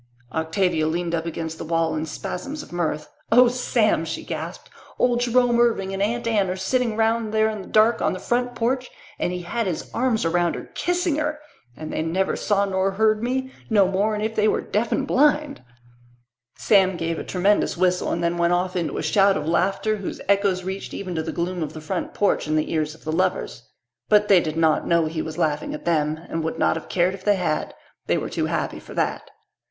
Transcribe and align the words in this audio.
Octavia 0.33 0.87
leaned 0.87 1.13
up 1.13 1.27
against 1.27 1.59
the 1.59 1.63
wall 1.63 1.95
in 1.95 2.07
spasms 2.07 2.63
of 2.63 2.71
mirth. 2.71 3.07
"Oh, 3.31 3.47
Sam," 3.47 4.03
she 4.03 4.23
gasped, 4.23 4.71
"old 4.97 5.19
Jerome 5.19 5.59
Irving 5.59 5.93
and 5.93 6.01
Aunt 6.01 6.25
Anne 6.25 6.49
are 6.49 6.55
sitting 6.55 6.97
round 6.97 7.31
there 7.31 7.47
in 7.49 7.61
the 7.61 7.67
dark 7.67 8.01
on 8.01 8.13
the 8.13 8.19
front 8.19 8.55
porch 8.55 8.89
and 9.19 9.31
he 9.31 9.43
had 9.43 9.67
his 9.67 9.91
arms 9.93 10.25
around 10.25 10.55
her, 10.55 10.71
kissing 10.73 11.17
her! 11.17 11.37
And 11.77 11.93
they 11.93 12.01
never 12.01 12.35
saw 12.35 12.65
nor 12.65 12.93
heard 12.93 13.21
me, 13.21 13.51
no 13.69 13.87
more'n 13.87 14.21
if 14.21 14.33
they 14.33 14.47
were 14.47 14.59
deaf 14.59 14.91
and 14.91 15.05
blind!" 15.05 15.63
Sam 16.55 16.97
gave 16.97 17.19
a 17.19 17.23
tremendous 17.23 17.77
whistle 17.77 18.11
and 18.11 18.23
then 18.23 18.39
went 18.39 18.53
off 18.53 18.75
into 18.75 18.97
a 18.97 19.03
shout 19.03 19.37
of 19.37 19.45
laughter 19.45 19.97
whose 19.97 20.19
echoes 20.27 20.63
reached 20.63 20.95
even 20.95 21.13
to 21.13 21.21
the 21.21 21.31
gloom 21.31 21.61
of 21.61 21.73
the 21.73 21.79
front 21.79 22.15
porch 22.15 22.47
and 22.47 22.57
the 22.57 22.73
ears 22.73 22.95
of 22.95 23.03
the 23.03 23.11
lovers. 23.11 23.69
But 24.09 24.29
they 24.29 24.39
did 24.39 24.57
not 24.57 24.87
know 24.87 25.05
he 25.05 25.21
was 25.21 25.37
laughing 25.37 25.75
at 25.75 25.85
them 25.85 26.19
and 26.27 26.43
would 26.43 26.57
not 26.57 26.75
have 26.75 26.89
cared 26.89 27.13
if 27.13 27.23
they 27.23 27.35
had. 27.35 27.75
They 28.07 28.17
were 28.17 28.31
too 28.31 28.47
happy 28.47 28.79
for 28.79 28.95
that. 28.95 29.29